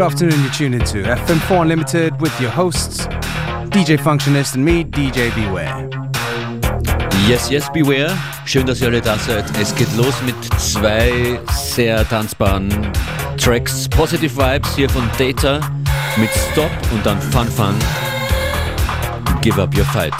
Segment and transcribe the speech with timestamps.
[0.00, 3.06] Good afternoon, you're tuned into FM4 Unlimited with your hosts,
[3.68, 5.90] DJ Functionist and me, DJ Beware.
[7.28, 8.16] Yes, yes, Beware.
[8.46, 9.44] Schön, dass ihr alle da seid.
[9.60, 12.70] Es geht los mit zwei sehr tanzbaren
[13.36, 13.90] Tracks.
[13.90, 15.60] Positive Vibes hier von Data
[16.16, 17.74] mit Stop und dann Fun Fun.
[19.42, 20.14] Give up your fight.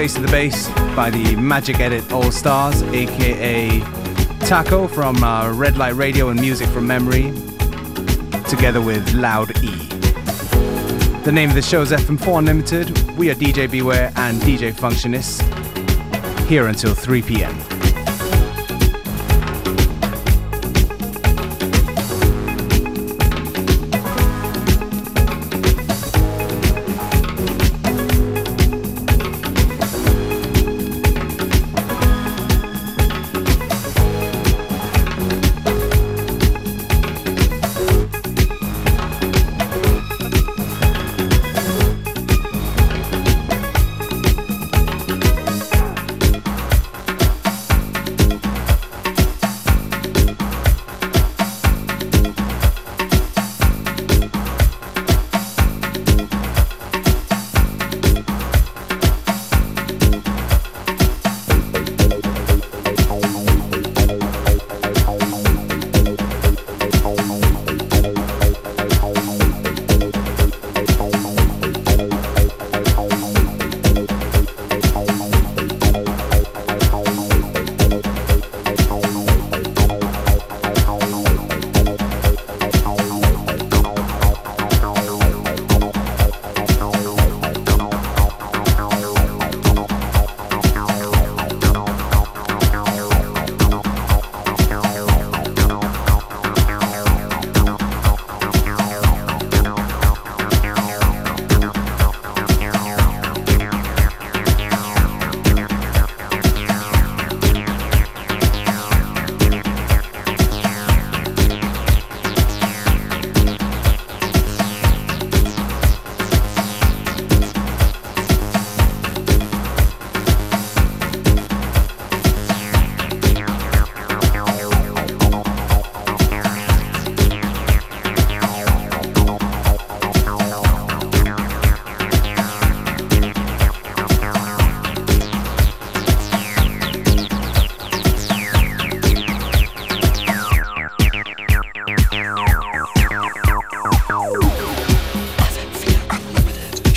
[0.00, 3.80] Space to the Bass by the Magic Edit All Stars, aka
[4.46, 7.34] Taco from uh, Red Light Radio and Music from Memory,
[8.48, 9.76] together with Loud E.
[11.24, 12.98] The name of the show is FM4 Unlimited.
[13.18, 15.42] We are DJ Beware and DJ Functionist,
[16.46, 17.59] here until 3 p.m.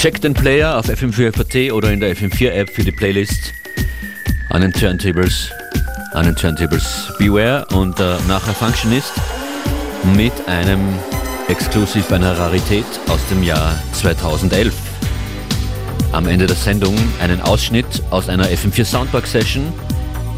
[0.03, 3.53] Check den Player auf FM4FAT oder in der FM4-App für die Playlist
[4.49, 5.49] an den Turntables,
[6.11, 9.13] an den Turntables Beware und äh, nachher Functionist
[10.17, 10.81] mit einem
[11.47, 14.73] exklusiv einer Rarität aus dem Jahr 2011.
[16.11, 19.71] Am Ende der Sendung einen Ausschnitt aus einer FM4 Soundpark Session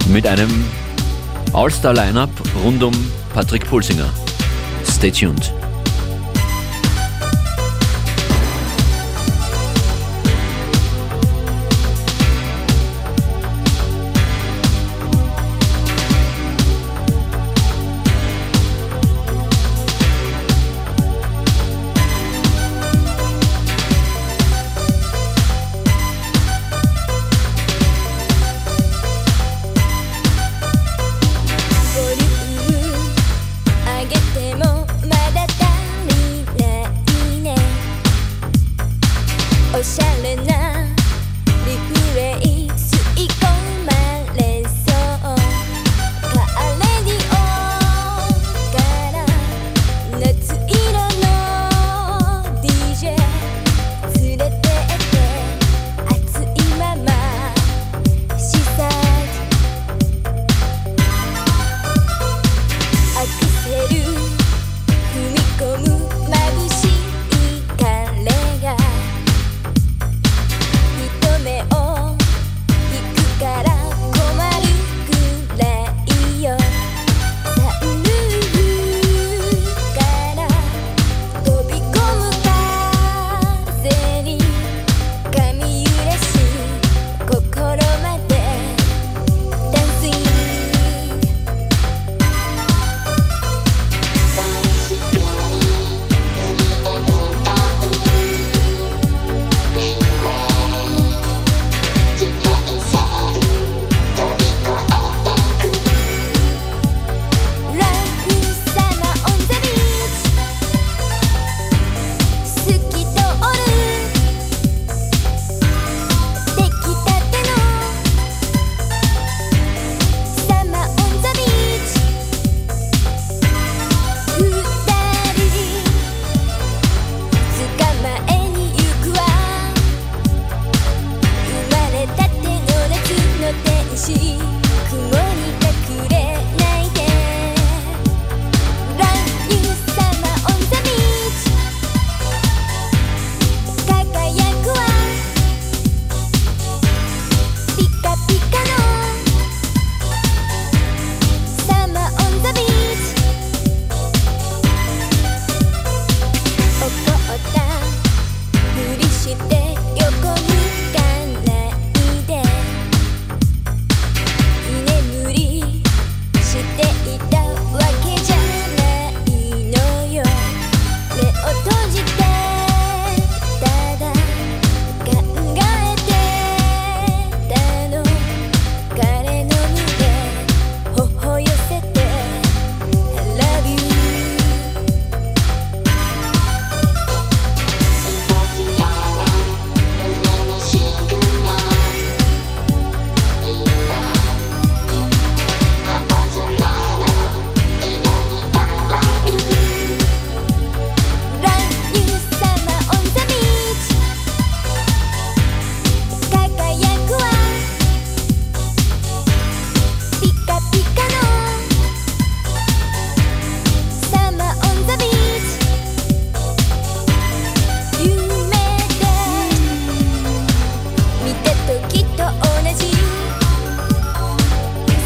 [0.09, 0.63] mit einem
[1.53, 2.29] All-Star-Lineup
[2.63, 2.93] rund um
[3.33, 4.13] Patrick Pulsinger.
[4.85, 5.51] Stay tuned.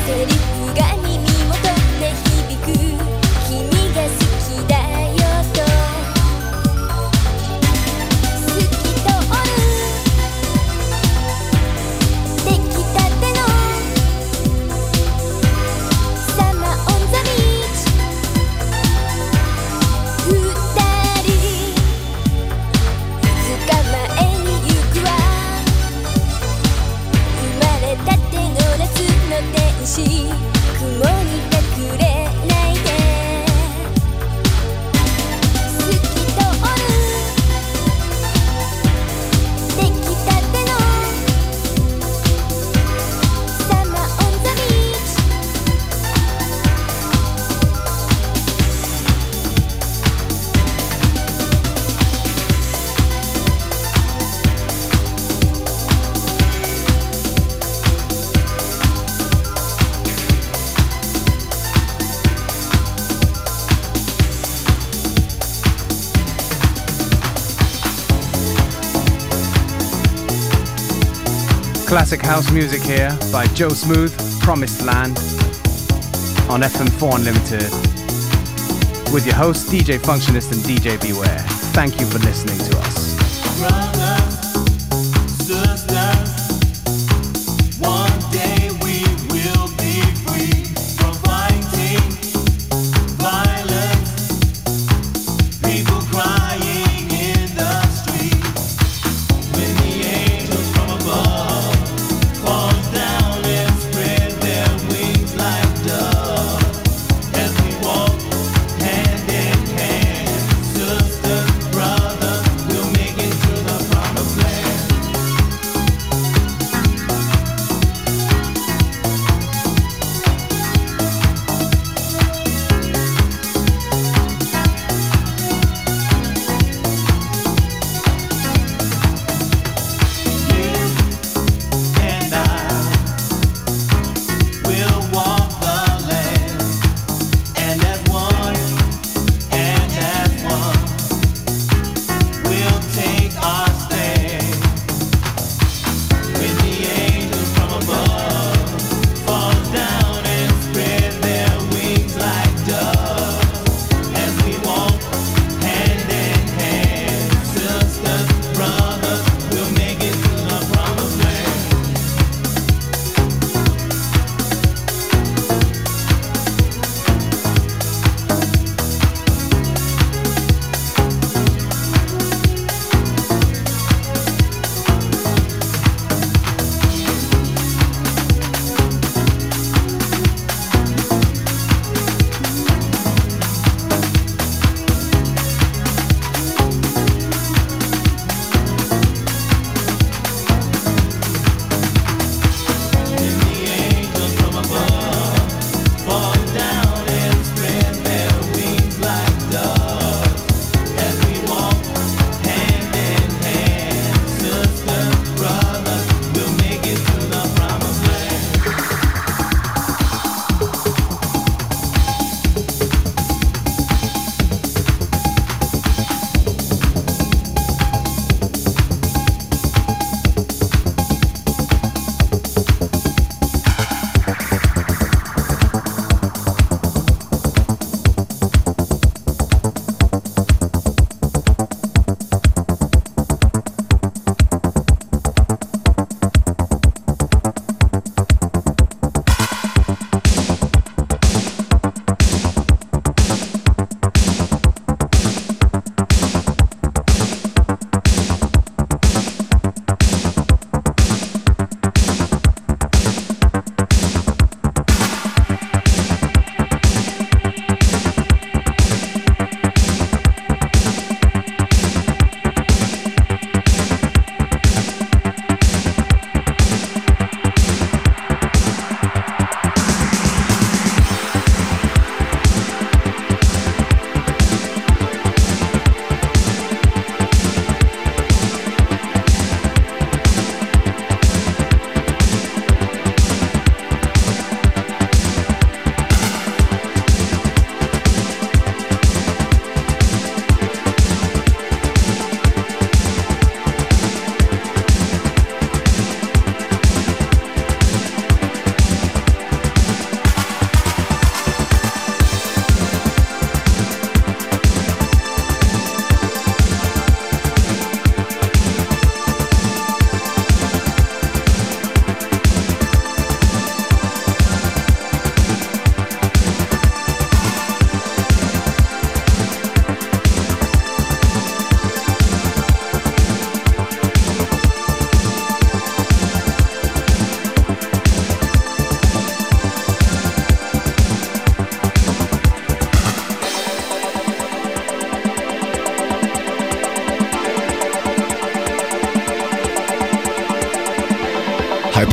[0.09, 0.38] could
[72.09, 75.15] Classic house music here by Joe Smooth, Promised Land,
[76.49, 77.69] on FM4 Unlimited,
[79.13, 81.37] with your hosts DJ Functionist and DJ Beware.
[81.71, 84.28] Thank you for listening to us.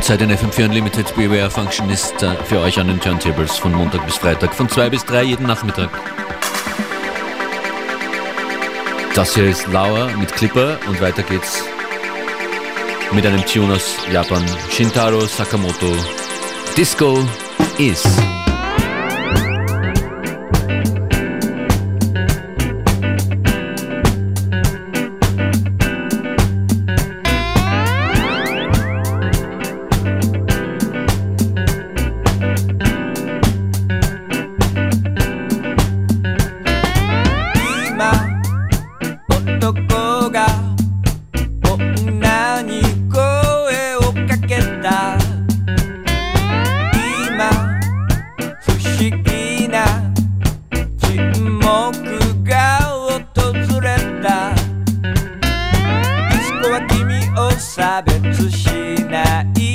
[0.09, 4.05] Halbzeit in FM4 Unlimited Beware Function ist äh, für euch an den Turntables von Montag
[4.05, 5.89] bis Freitag von 2 bis 3 jeden Nachmittag.
[9.15, 11.61] Das hier ist Lauer mit Clipper und weiter geht's
[13.11, 14.45] mit einem Tune aus Japan.
[14.69, 15.93] Shintaro Sakamoto.
[16.77, 17.27] Disco
[17.77, 18.05] is.
[57.57, 58.67] 差別し
[59.09, 59.66] ない。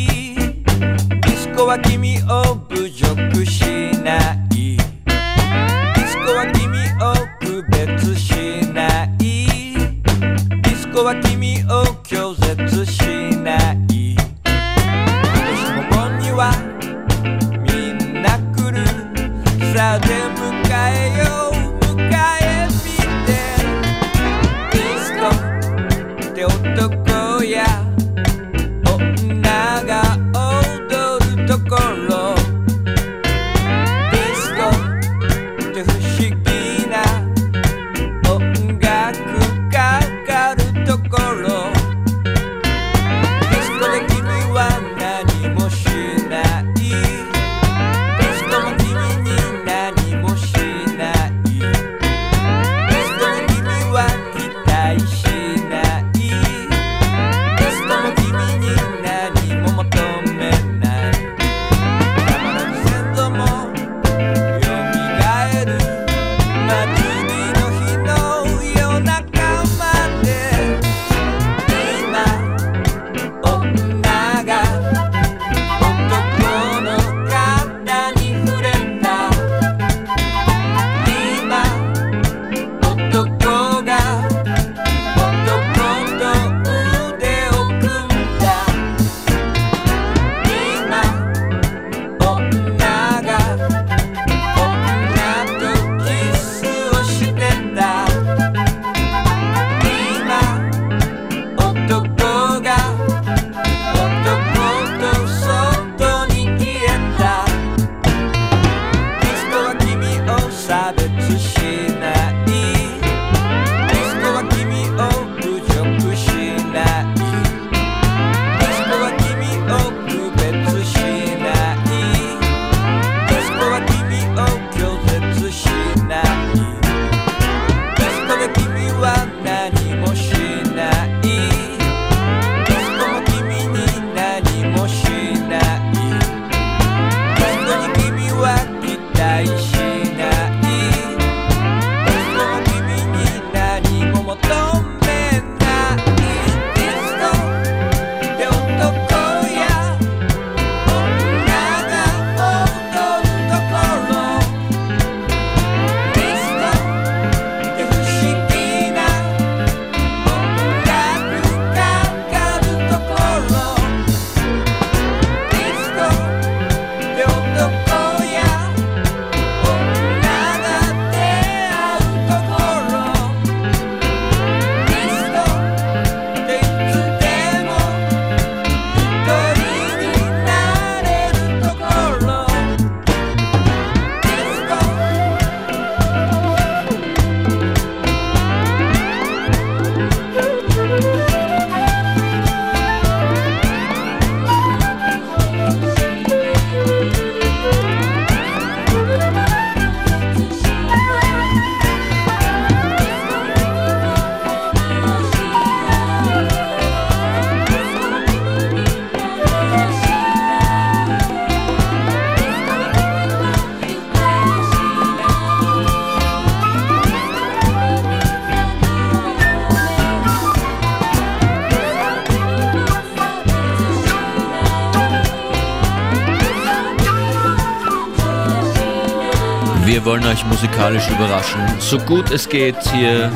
[230.02, 233.30] Wir wollen euch musikalisch überraschen, so gut es geht hier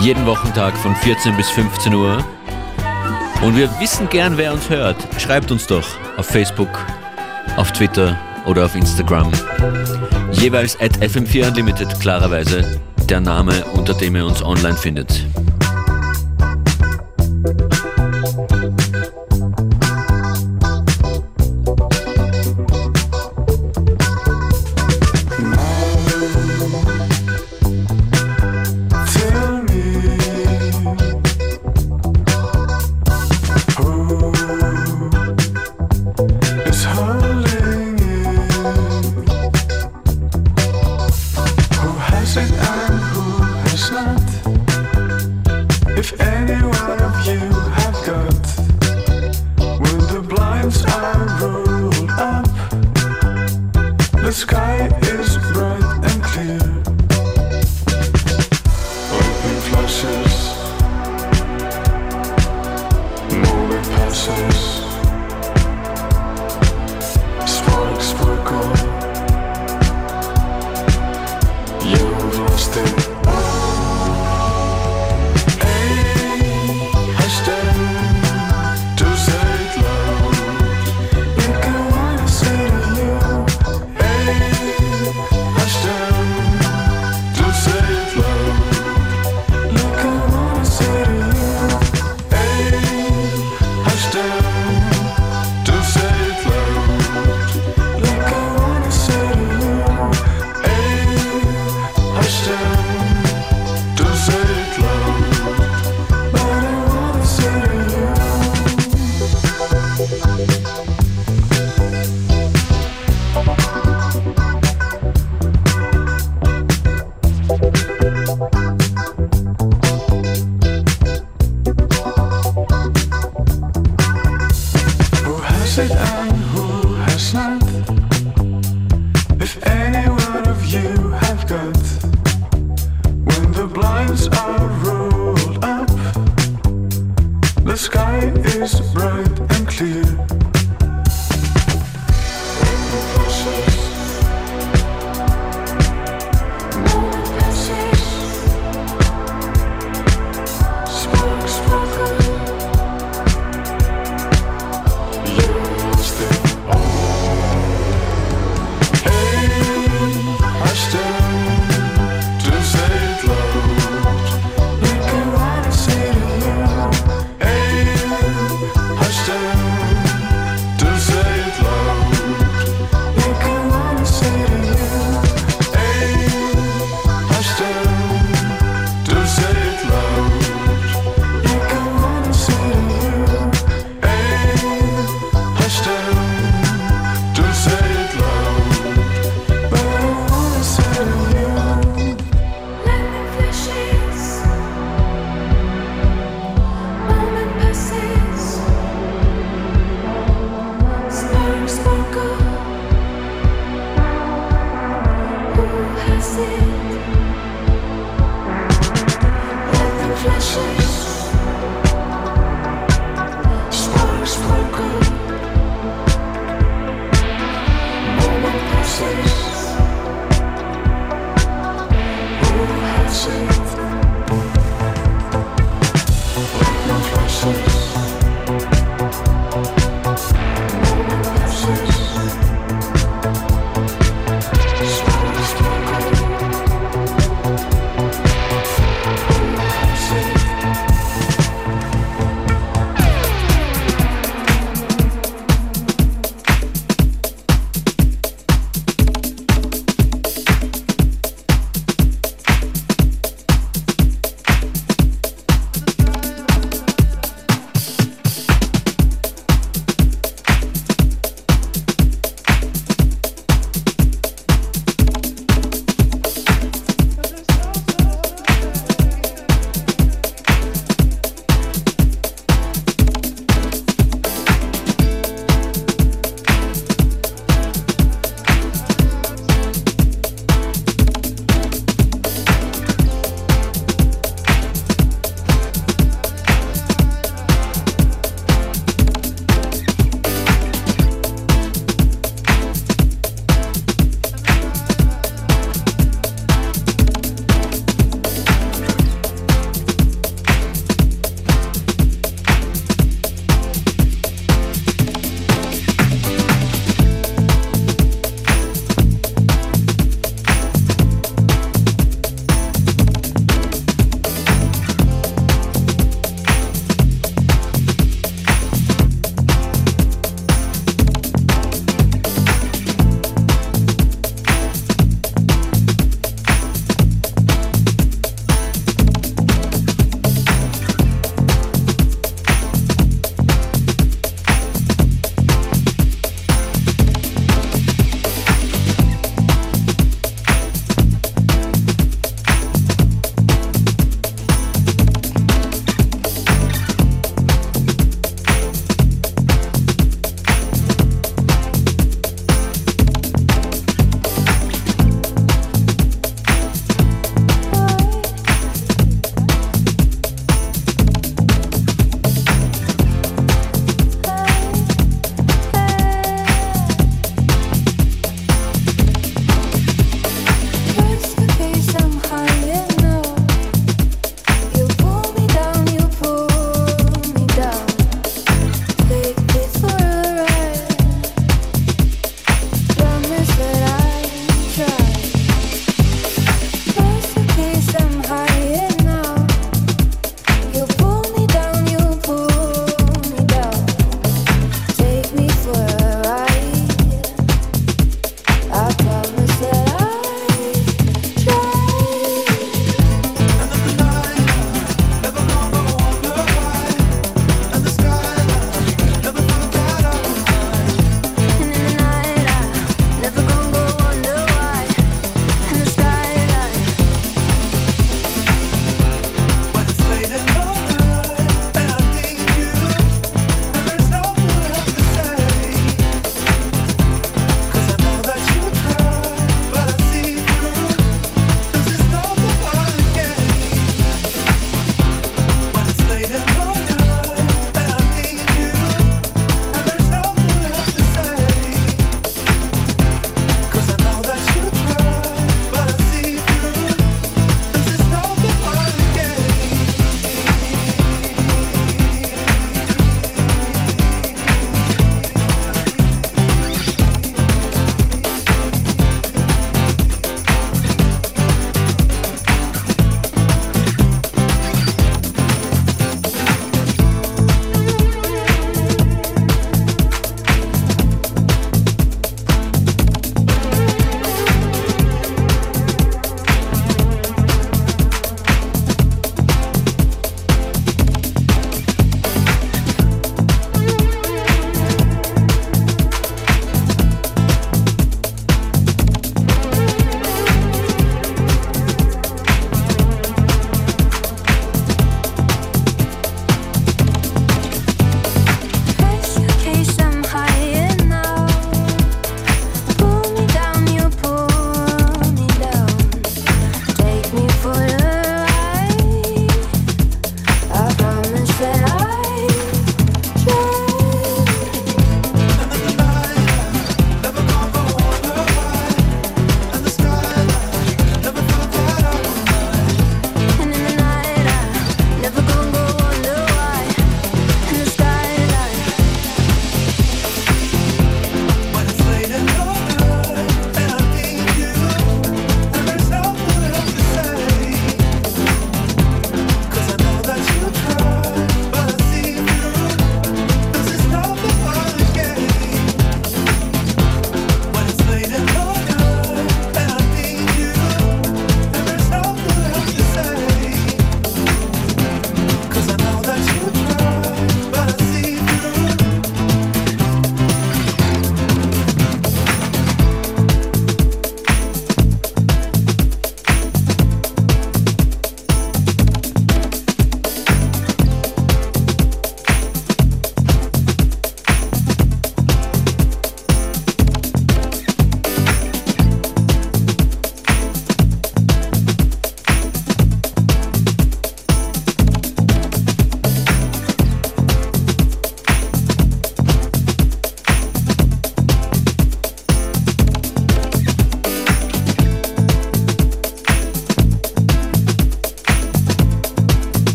[0.00, 2.24] jeden Wochentag von 14 bis 15 Uhr.
[3.42, 4.96] Und wir wissen gern, wer uns hört.
[5.18, 5.84] Schreibt uns doch
[6.16, 6.68] auf Facebook,
[7.56, 9.32] auf Twitter oder auf Instagram.
[10.30, 15.25] Jeweils at FM4 Unlimited, klarerweise der Name, unter dem ihr uns online findet.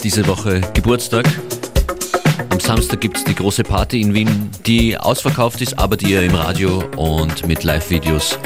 [0.00, 1.26] FM4 feiert diese Woche Geburtstag.
[2.50, 6.22] Am Samstag gibt es die große Party in Wien, die ausverkauft ist, aber die ihr
[6.22, 8.38] im Radio und mit Live-Videos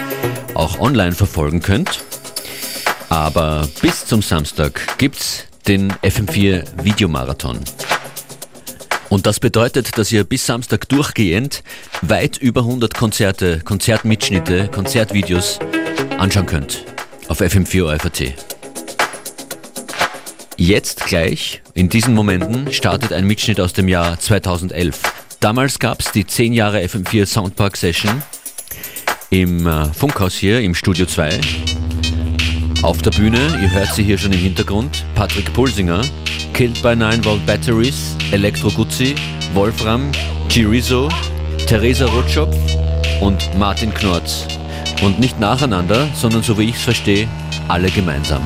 [0.55, 2.03] auch online verfolgen könnt.
[3.09, 7.61] Aber bis zum Samstag gibt es den FM4 Videomarathon.
[9.09, 11.63] Und das bedeutet, dass ihr bis Samstag durchgehend
[12.03, 15.59] weit über 100 Konzerte, Konzertmitschnitte, Konzertvideos
[16.19, 16.85] anschauen könnt
[17.29, 18.54] auf FM4 OFAT.
[20.57, 25.01] Jetzt gleich, in diesen Momenten, startet ein Mitschnitt aus dem Jahr 2011.
[25.41, 28.23] Damals gab es die 10 Jahre FM4 Soundpark Session
[29.31, 31.41] im äh, Funkhaus hier im Studio 2.
[32.83, 36.03] Auf der Bühne, ihr hört sie hier schon im Hintergrund, Patrick Pulsinger,
[36.53, 39.17] Killed by 9 Volt Batteries, Elektro Guzzi,
[39.55, 40.13] Wolfram,
[40.49, 41.09] Chirizo,
[41.67, 42.57] Theresa Rotschopf
[43.21, 44.47] und Martin Knorz.
[45.03, 47.27] Und nicht nacheinander, sondern so wie ich es verstehe,
[47.67, 48.43] alle gemeinsam.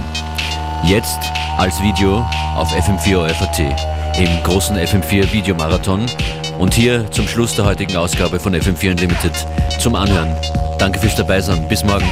[0.84, 1.18] Jetzt
[1.58, 2.24] als Video
[2.56, 3.58] auf FM4 OFAT
[4.16, 6.06] im großen FM4 Videomarathon
[6.58, 9.32] und hier zum Schluss der heutigen Ausgabe von FM4 Unlimited
[9.80, 10.34] zum Anhören.
[10.78, 11.68] Danke fürs Dabeisein.
[11.68, 12.08] Bis morgen.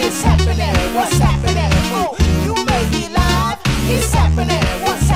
[0.00, 0.74] It's happening.
[0.94, 1.72] What's happening?
[1.92, 3.58] Oh, you made me live.
[3.90, 4.58] It's happening.
[4.84, 5.07] What's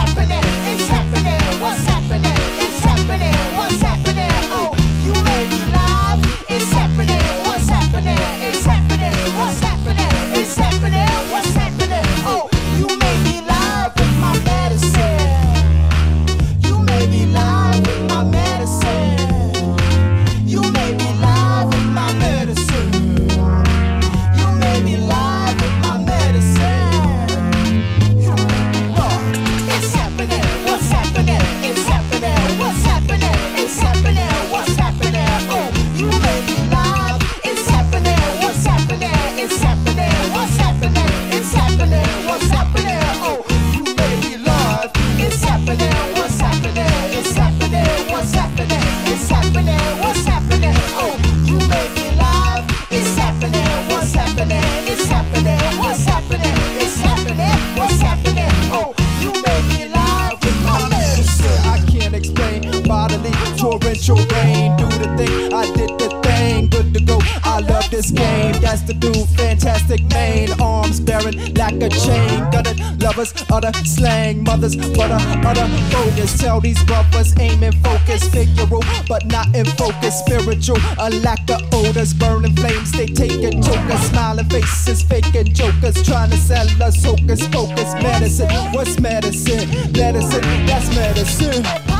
[73.12, 74.42] Lovers, other slang.
[74.42, 76.34] Mothers, butter, other uh, bogus.
[76.40, 78.24] Uh, tell these brothers, aim and focus.
[78.28, 80.20] Figural, but not in focus.
[80.20, 82.14] Spiritual, a lack of odors.
[82.14, 84.00] Burning flames, they taking jokers.
[84.08, 86.02] Smiling faces, faking jokers.
[86.02, 87.92] Trying to sell us hocus pocus.
[88.02, 89.68] Medicine, what's medicine?
[89.92, 91.91] Medicine, that's medicine.